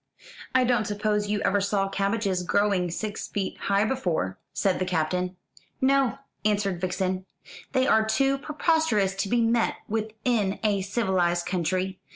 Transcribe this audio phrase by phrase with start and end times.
[0.55, 5.35] "I don't suppose you ever saw cabbages growing six feet high before," said the Captain.
[5.79, 7.27] "No," answered Vixen;
[7.73, 11.99] "they are too preposterous to be met with in a civilised country.